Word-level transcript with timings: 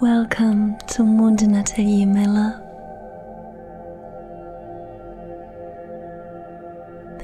Welcome 0.00 0.78
to 0.78 1.02
Mondin 1.02 1.60
Atelier, 1.60 2.06
my 2.06 2.24
love. 2.24 2.58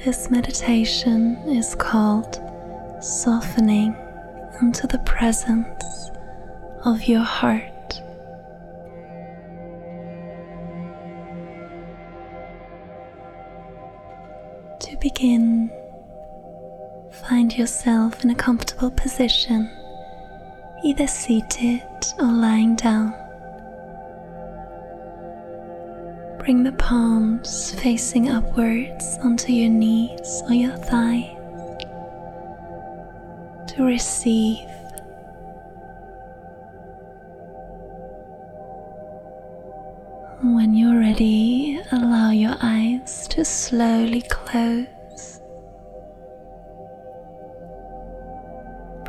This 0.05 0.29
meditation 0.29 1.37
is 1.47 1.73
called 1.73 2.39
Softening 3.01 3.95
into 4.61 4.85
the 4.85 4.99
Presence 4.99 6.11
of 6.85 7.05
Your 7.05 7.23
Heart. 7.23 7.93
To 14.81 14.97
begin, 15.01 15.71
find 17.11 17.57
yourself 17.57 18.23
in 18.23 18.29
a 18.29 18.35
comfortable 18.35 18.91
position 18.91 19.76
either 20.83 21.07
seated 21.07 21.81
or 22.19 22.31
lying 22.31 22.75
down. 22.75 23.13
Bring 26.39 26.63
the 26.63 26.71
palms 26.73 27.71
facing 27.81 28.29
upwards 28.29 29.17
onto 29.23 29.51
your 29.51 29.69
knees 29.69 30.41
or 30.47 30.53
your 30.53 30.77
thighs 30.77 31.35
to 33.67 33.83
receive. 33.83 34.67
When 40.41 40.73
you're 40.75 40.99
ready, 40.99 41.81
allow 41.91 42.31
your 42.31 42.55
eyes 42.61 43.27
to 43.29 43.43
slowly 43.43 44.21
close. 44.21 44.87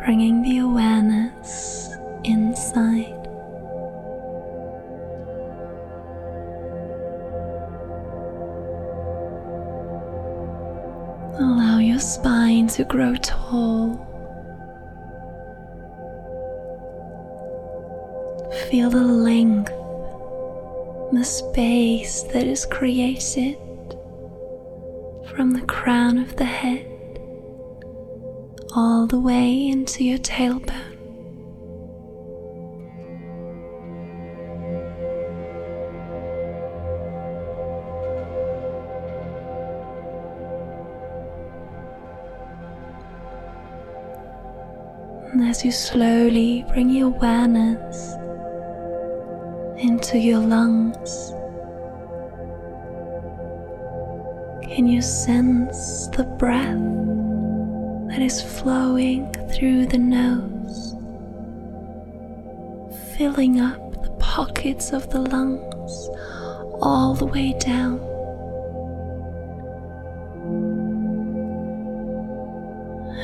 Bringing 0.08 0.40
the 0.40 0.56
awareness 0.56 1.90
inside. 2.24 3.12
Allow 11.38 11.80
your 11.80 11.98
spine 11.98 12.68
to 12.68 12.84
grow 12.84 13.16
tall. 13.16 13.96
Feel 18.70 18.88
the 18.88 19.04
length, 19.04 19.70
the 21.12 21.22
space 21.22 22.22
that 22.32 22.46
is 22.46 22.64
created 22.64 23.58
from 25.34 25.50
the 25.50 25.66
crown 25.66 26.16
of 26.16 26.34
the 26.36 26.46
head 26.46 26.97
all 28.78 29.08
the 29.08 29.18
way 29.18 29.66
into 29.66 30.04
your 30.04 30.18
tailbone. 30.18 30.94
And 45.32 45.42
as 45.42 45.64
you 45.64 45.72
slowly 45.72 46.64
bring 46.68 46.88
your 46.88 47.08
awareness 47.08 48.12
into 49.82 50.18
your 50.18 50.38
lungs, 50.38 51.32
can 54.62 54.86
you 54.86 55.02
sense 55.02 56.06
the 56.16 56.22
breath? 56.38 57.27
That 58.08 58.22
is 58.22 58.40
flowing 58.40 59.30
through 59.52 59.86
the 59.86 59.98
nose, 59.98 60.94
filling 63.16 63.60
up 63.60 64.02
the 64.02 64.10
pockets 64.18 64.92
of 64.92 65.10
the 65.10 65.20
lungs 65.20 66.08
all 66.80 67.14
the 67.14 67.26
way 67.26 67.54
down. 67.58 67.98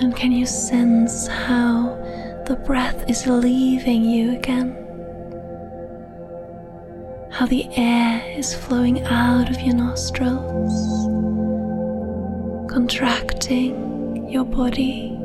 And 0.00 0.15
can 0.15 0.33
you 0.33 0.44
sense 0.44 1.28
how 1.28 1.94
the 2.47 2.56
breath 2.56 3.09
is 3.09 3.27
leaving 3.27 4.05
you 4.05 4.33
again? 4.37 4.77
How 7.31 7.47
the 7.47 7.67
air 7.77 8.23
is 8.37 8.55
flowing 8.55 9.03
out 9.05 9.50
of 9.50 9.61
your 9.61 9.75
nostrils, 9.75 11.06
contracting 12.71 13.94
your 14.34 14.45
body. 14.45 15.17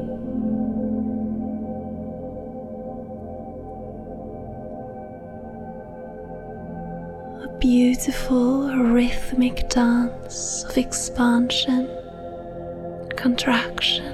A 7.44 7.58
beautiful 7.58 8.70
rhythmic 8.78 9.68
dance 9.70 10.64
of 10.64 10.78
expansion, 10.78 11.90
contraction, 13.18 14.14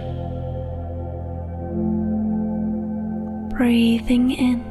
breathing 3.50 4.32
in. 4.32 4.64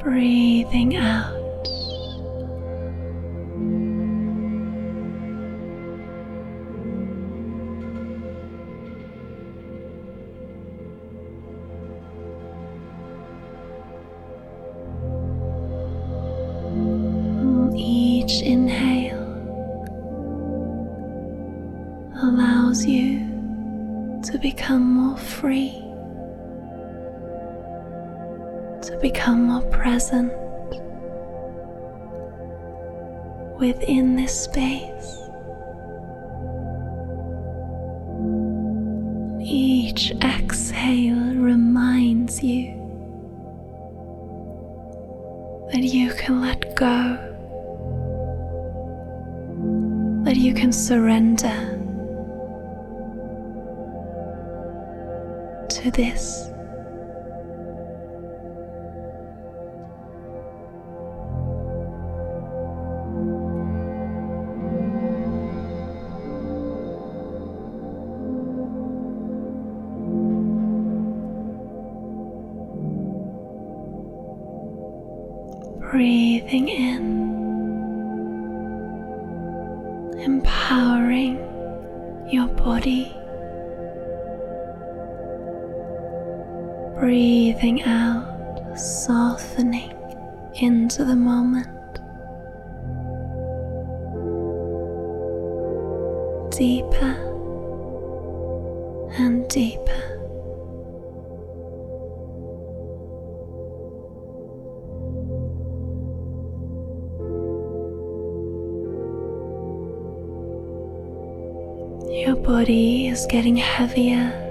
Breathing 0.00 0.96
out. 0.96 1.35
To 24.26 24.38
become 24.38 24.82
more 24.82 25.16
free, 25.16 25.70
to 28.82 28.98
become 29.00 29.44
more 29.44 29.62
present 29.70 30.32
within 33.60 34.16
this 34.16 34.42
space. 34.44 35.22
Each 39.40 40.10
exhale 40.22 41.36
reminds 41.36 42.42
you 42.42 42.72
that 45.72 45.84
you 45.84 46.10
can 46.14 46.40
let 46.40 46.74
go, 46.74 47.16
that 50.24 50.34
you 50.34 50.52
can 50.52 50.72
surrender 50.72 51.75
this. 55.90 56.50
Breathing 75.90 76.68
in, 76.68 77.02
empowering 80.20 81.38
your 82.30 82.48
body. 82.48 83.15
Breathing 87.06 87.84
out, 87.84 88.76
softening 88.76 89.92
into 90.56 91.04
the 91.04 91.14
moment. 91.14 91.68
Deeper 96.50 97.14
and 99.18 99.46
deeper. 99.46 100.02
Your 112.10 112.34
body 112.34 113.06
is 113.06 113.24
getting 113.26 113.54
heavier 113.54 114.45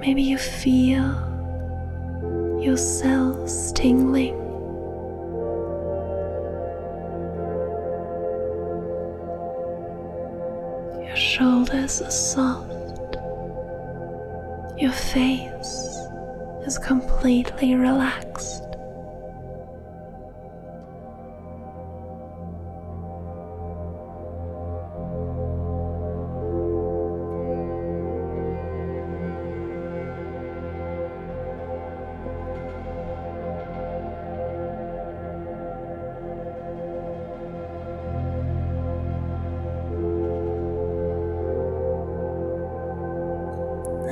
Maybe 0.00 0.22
you 0.22 0.38
feel 0.38 1.12
your 2.58 2.78
cells 2.78 3.70
tingling. 3.72 4.34
Your 11.04 11.16
shoulders 11.16 12.00
are 12.00 12.10
soft. 12.10 13.16
Your 14.78 14.92
face 14.92 15.98
is 16.64 16.78
completely 16.78 17.74
relaxed. 17.74 18.29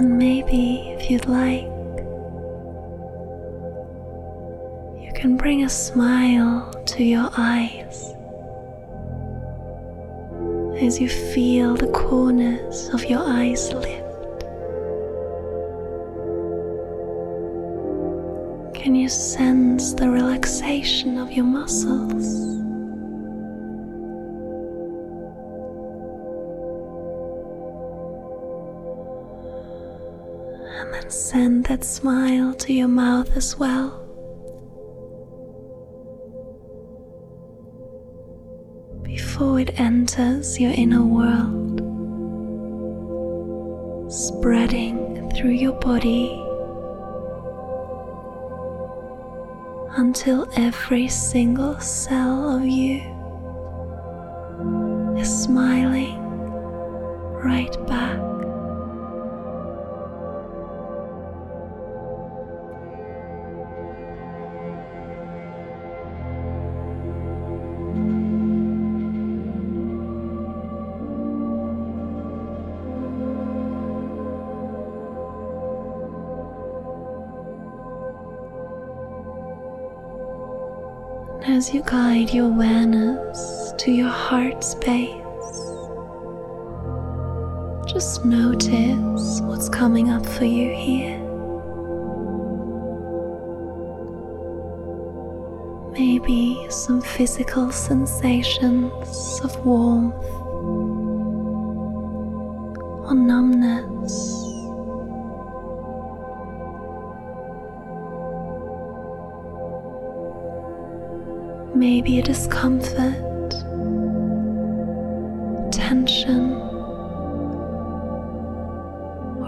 And 0.08 0.16
maybe, 0.16 0.88
if 0.96 1.10
you'd 1.10 1.26
like, 1.26 1.64
you 5.04 5.12
can 5.14 5.36
bring 5.36 5.64
a 5.64 5.68
smile 5.68 6.70
to 6.86 7.04
your 7.04 7.28
eyes 7.36 8.14
as 10.80 10.98
you 10.98 11.10
feel 11.10 11.76
the 11.76 11.88
corners 11.88 12.88
of 12.94 13.04
your 13.04 13.20
eyes 13.20 13.70
lift. 13.70 14.40
Can 18.74 18.94
you 18.94 19.10
sense 19.10 19.92
the 19.92 20.08
relaxation 20.08 21.18
of 21.18 21.30
your 21.32 21.44
muscles? 21.44 22.57
And 30.94 31.12
send 31.12 31.66
that 31.66 31.84
smile 31.84 32.54
to 32.54 32.72
your 32.72 32.88
mouth 32.88 33.36
as 33.36 33.56
well. 33.58 34.04
Before 39.02 39.60
it 39.60 39.78
enters 39.78 40.58
your 40.58 40.72
inner 40.72 41.04
world, 41.04 41.80
spreading 44.12 45.30
through 45.36 45.50
your 45.50 45.78
body 45.80 46.44
until 49.96 50.48
every 50.56 51.08
single 51.08 51.78
cell 51.80 52.56
of 52.56 52.64
you 52.64 53.00
is 55.18 55.42
smiling 55.44 55.97
as 81.58 81.74
you 81.74 81.82
guide 81.82 82.30
your 82.32 82.46
awareness 82.46 83.72
to 83.76 83.90
your 83.90 84.08
heart 84.08 84.62
space, 84.62 85.10
just 87.92 88.24
notice 88.24 89.40
what's 89.40 89.68
coming 89.68 90.08
up 90.08 90.24
for 90.24 90.44
you 90.44 90.70
here. 90.70 91.18
Maybe 95.90 96.64
some 96.70 97.00
physical 97.00 97.72
sensations 97.72 99.40
of 99.42 99.66
warmth 99.66 100.14
maybe 111.78 112.18
a 112.18 112.22
discomfort, 112.22 113.50
tension, 115.70 116.52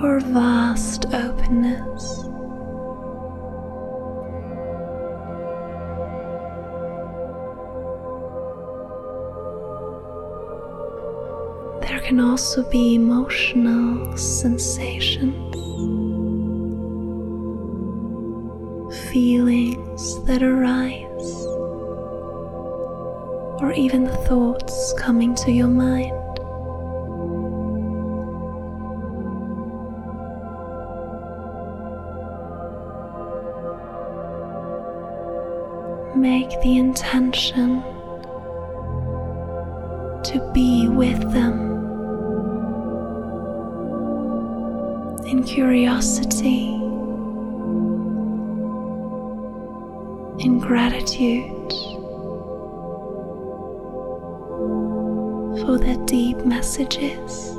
or 0.01 0.21
vast 0.21 1.07
openness. 1.07 2.23
There 11.81 12.01
can 12.01 12.21
also 12.21 12.63
be 12.71 12.95
emotional 12.95 14.17
sensations, 14.17 15.57
feelings 19.11 20.25
that 20.27 20.45
arise 20.45 21.10
or 23.71 23.75
even 23.75 24.03
the 24.03 24.17
thoughts 24.27 24.93
coming 24.99 25.33
to 25.33 25.53
your 25.53 25.69
mind. 25.69 26.11
Make 36.21 36.51
the 36.63 36.79
intention 36.79 37.81
to 40.25 40.51
be 40.53 40.89
with 40.89 41.21
them 41.33 41.61
in 45.27 45.45
curiosity, 45.45 46.75
in 50.45 50.59
gratitude. 50.59 51.60
For 55.71 55.79
their 55.79 56.05
deep 56.05 56.37
messages. 56.39 57.51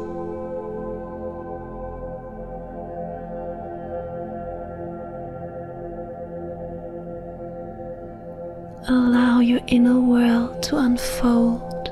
Allow 8.90 9.40
your 9.40 9.62
inner 9.68 10.02
world 10.02 10.62
to 10.64 10.76
unfold, 10.76 11.86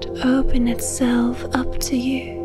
to 0.00 0.08
open 0.24 0.68
itself 0.68 1.44
up 1.54 1.78
to 1.80 1.98
you. 1.98 2.41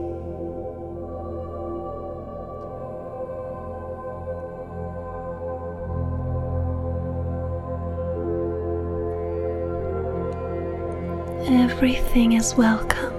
Everything 11.77 12.33
is 12.33 12.55
welcome. 12.55 13.13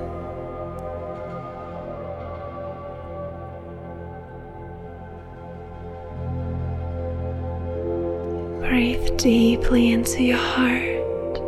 Breathe 8.58 9.16
deeply 9.16 9.92
into 9.92 10.24
your 10.24 10.38
heart. 10.38 11.38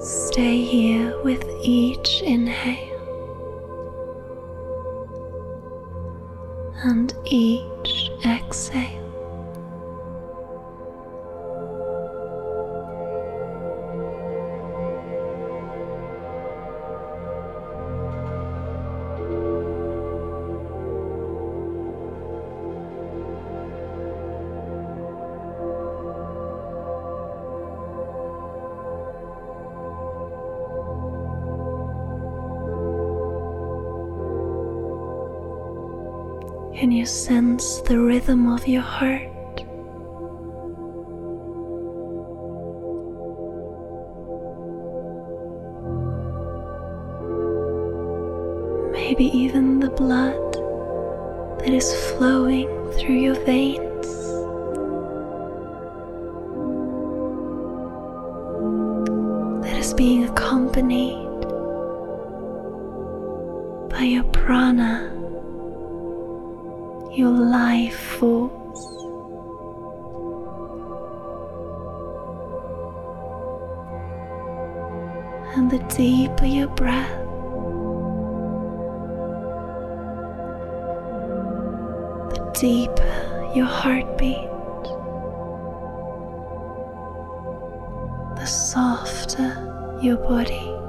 Stay 0.00 0.62
here 0.62 1.20
with 1.24 1.44
each 1.64 2.22
inhale 2.22 3.00
and 6.84 7.12
each 7.24 8.12
exhale. 8.24 9.01
Can 36.82 36.90
you 36.90 37.06
sense 37.06 37.80
the 37.82 37.96
rhythm 37.96 38.48
of 38.48 38.66
your 38.66 38.82
heart? 38.82 39.30
maybe 48.90 49.26
even 49.26 49.78
the 49.78 49.90
blood 49.90 50.54
that 51.60 51.70
is 51.70 51.94
flowing 52.16 52.66
through 52.94 53.14
your 53.14 53.36
veins. 53.44 54.08
That 59.64 59.78
is 59.78 59.94
being 59.94 60.24
accompanied 60.24 61.42
by 63.88 64.02
your 64.02 64.24
prana, 64.24 65.11
your 67.14 67.30
life 67.30 67.98
force. 68.18 68.52
And 75.54 75.70
the 75.70 75.78
deeper 75.94 76.46
your 76.46 76.68
breath, 76.68 77.10
the 82.30 82.50
deeper 82.58 83.52
your 83.54 83.66
heartbeat, 83.66 84.48
the 88.36 88.46
softer 88.46 89.98
your 90.00 90.16
body. 90.16 90.81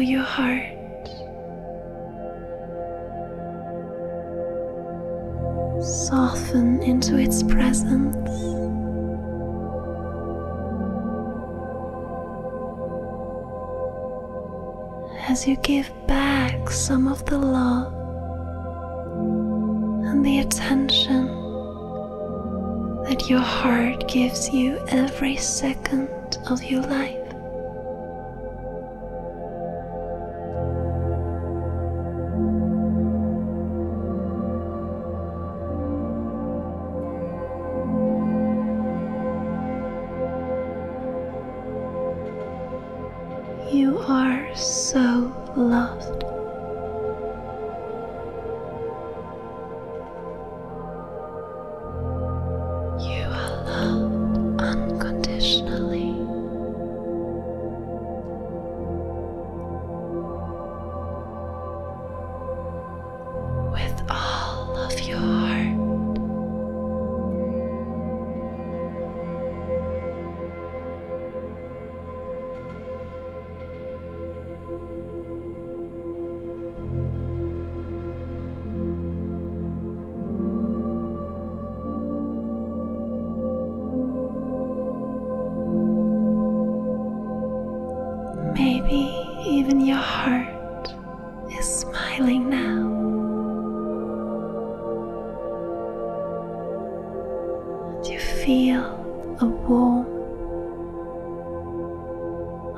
Your 0.00 0.22
heart. 0.22 0.72
Soften 5.82 6.82
into 6.82 7.16
its 7.16 7.42
presence. 7.42 8.16
As 15.28 15.46
you 15.46 15.56
give 15.56 15.90
back 16.06 16.70
some 16.70 17.08
of 17.08 17.24
the 17.26 17.38
love 17.38 17.92
and 20.06 20.24
the 20.24 20.38
attention 20.38 21.26
that 23.04 23.28
your 23.28 23.40
heart 23.40 24.08
gives 24.08 24.50
you 24.50 24.78
every 24.88 25.36
second 25.36 26.38
of 26.48 26.62
your 26.64 26.82
life. 26.82 27.25
Feel 98.46 98.84
a 99.40 99.44
warm, 99.44 100.06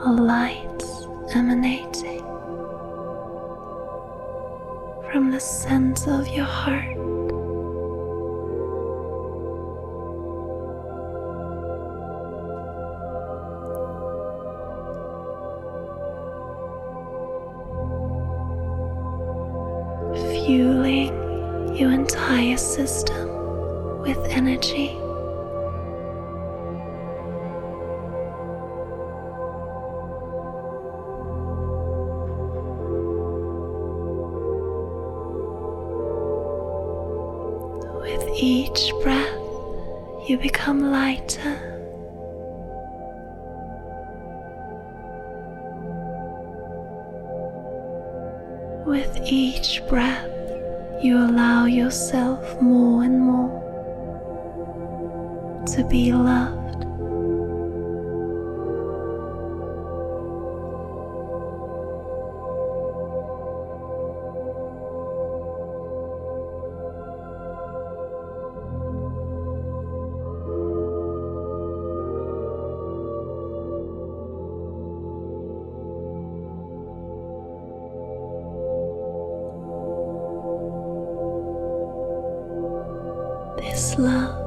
a 0.01 0.13
light 0.13 0.83
emanating 1.35 2.21
from 5.13 5.31
the 5.31 5.39
center 5.39 6.13
of 6.13 6.27
your 6.29 6.47
heart. 6.47 6.95
fueling 20.47 21.77
your 21.77 21.93
entire 21.93 22.57
system 22.57 23.29
with 24.01 24.19
energy. 24.31 24.98
Each 38.41 38.93
breath, 39.03 39.35
you 40.29 40.39
become 40.39 40.93
lighter. 40.93 41.75
With 48.87 49.19
each 49.25 49.83
breath, 49.89 50.31
you 51.03 51.19
allow 51.19 51.65
yourself 51.67 52.63
more 52.63 53.03
and 53.03 53.21
more 53.21 53.65
to 55.75 55.85
be 55.89 56.13
loved. 56.13 56.58
This 83.99 84.38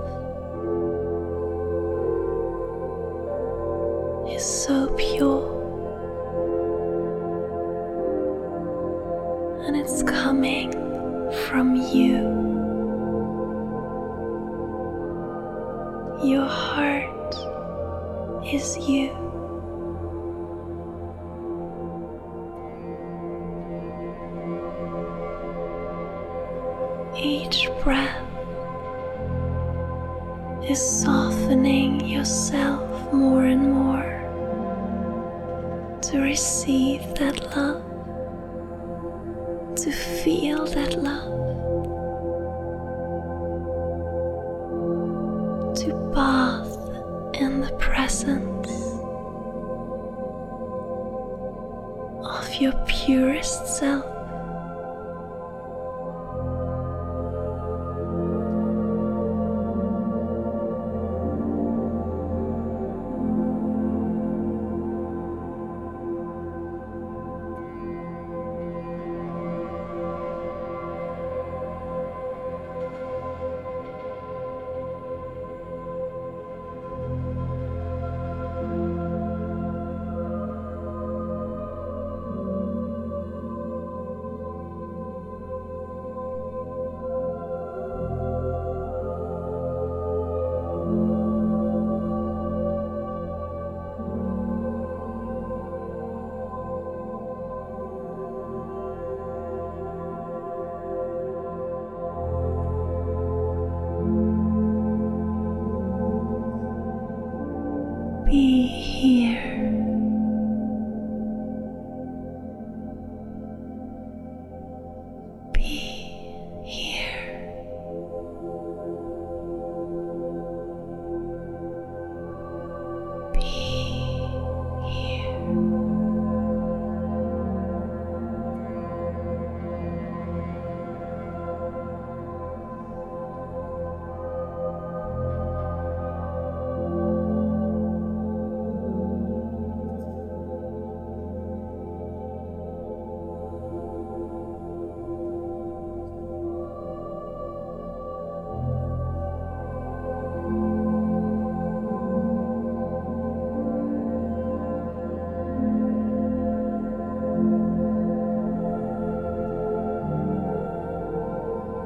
softening 31.04 32.00
yourself 32.08 33.12
more 33.12 33.46
and 33.46 33.74
more 33.74 34.10
to 36.00 36.20
receive 36.20 37.02
that 37.16 37.42
love, 37.56 37.82
to 39.76 39.92
feel 39.92 40.66
that 40.66 41.02
love. 41.02 41.30
to 45.74 45.94
bath 46.14 46.78
in 47.42 47.62
the 47.62 47.72
presence 47.80 48.70
of 52.28 52.54
your 52.62 52.74
purest 52.86 53.66
self. 53.80 54.11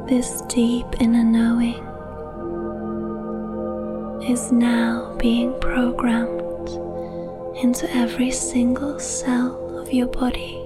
This 0.07 0.41
deep 0.43 0.85
inner 0.99 1.23
knowing 1.23 1.81
is 4.29 4.51
now 4.51 5.15
being 5.17 5.59
programmed 5.59 6.69
into 7.57 7.89
every 7.91 8.29
single 8.29 8.99
cell 8.99 9.79
of 9.79 9.91
your 9.91 10.05
body. 10.05 10.64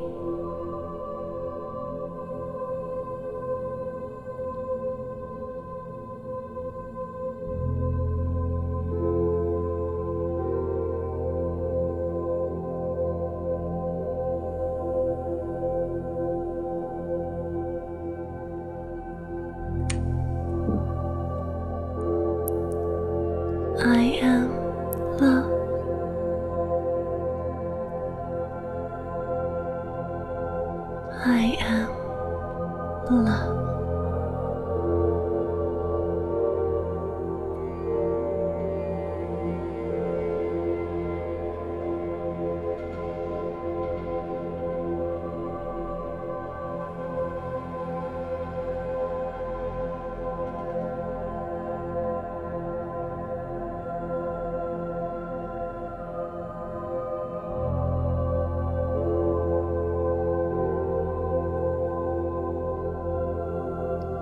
I 23.81 24.19
am 24.21 24.58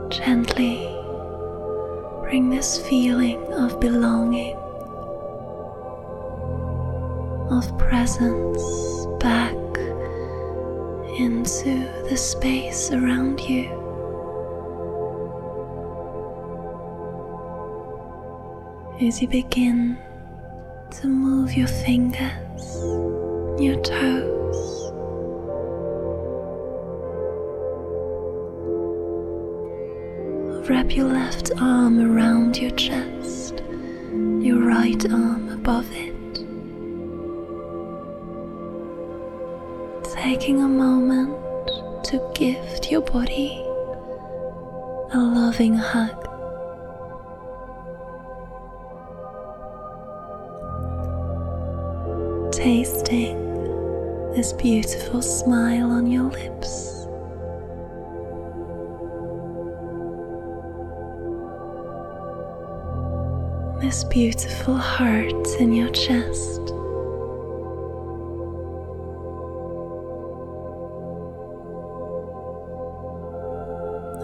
Gently 0.09 0.87
bring 2.21 2.49
this 2.49 2.77
feeling 2.87 3.43
of 3.53 3.79
belonging, 3.79 4.55
of 7.51 7.77
presence 7.77 9.05
back 9.19 9.53
into 11.19 11.91
the 12.09 12.15
space 12.15 12.91
around 12.91 13.41
you. 13.41 13.65
As 19.01 19.21
you 19.21 19.27
begin 19.27 19.97
to 21.01 21.07
move 21.07 21.53
your 21.53 21.67
fingers, 21.67 22.81
your 23.61 23.75
toes, 23.81 24.36
Wrap 30.67 30.95
your 30.95 31.07
left 31.07 31.51
arm 31.59 31.99
around 31.99 32.57
your 32.57 32.71
chest, 32.71 33.63
your 34.41 34.59
right 34.59 35.11
arm 35.11 35.49
above 35.49 35.87
it. 35.93 36.13
Taking 40.13 40.61
a 40.61 40.67
moment 40.67 41.35
to 42.05 42.31
gift 42.35 42.91
your 42.91 43.01
body 43.01 43.63
a 45.13 45.19
loving 45.19 45.73
hug. 45.73 46.23
Tasting 52.51 53.37
this 54.33 54.51
beautiful 54.53 55.21
smile 55.21 55.91
on 55.91 56.07
your 56.07 56.25
lips. 56.25 56.96
This 63.87 64.03
beautiful 64.03 64.75
heart 64.75 65.47
in 65.61 65.71
your 65.71 65.89
chest. 65.91 66.59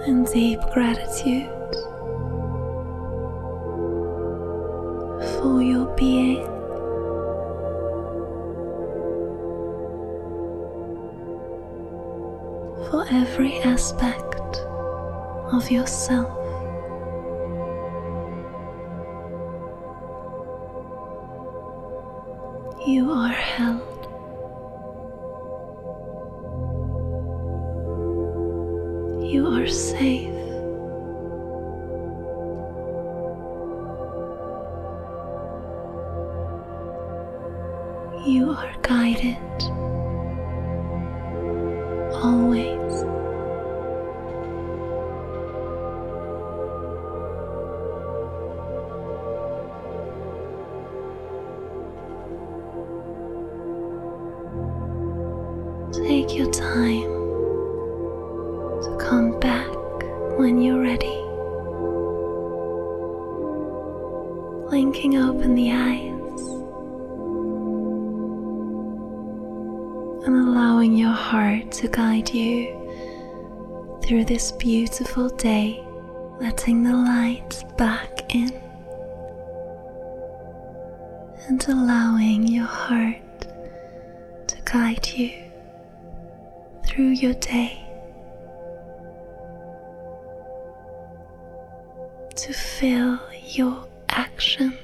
And 0.06 0.28
deep 0.34 0.60
gratitude 0.74 1.48
for 5.40 5.64
your 5.64 5.86
being. 5.96 6.44
For 12.90 13.06
every 13.12 13.60
aspect 13.60 14.58
of 15.54 15.72
yourself. 15.72 16.43
You 22.86 23.12
are 23.14 23.43
Take 56.24 56.38
your 56.38 56.52
time 56.52 57.12
to 58.82 58.98
come 58.98 59.38
back 59.42 59.68
when 60.40 60.62
you're 60.62 60.80
ready. 60.80 61.20
Blinking 64.70 65.18
open 65.18 65.54
the 65.54 65.74
eyes 65.74 66.40
and 70.26 70.48
allowing 70.48 70.96
your 70.96 71.12
heart 71.12 71.74
to 71.74 71.90
guide 71.90 72.30
you 72.30 72.70
through 74.02 74.24
this 74.24 74.54
beautiful 74.54 75.28
day, 75.28 75.84
letting 76.40 76.84
the 76.84 76.96
light 76.96 77.66
back 77.78 78.13
to 92.36 92.54
feel 92.54 93.20
your 93.46 93.88
actions 94.10 94.83